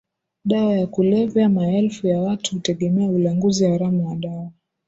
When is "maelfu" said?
1.49-2.07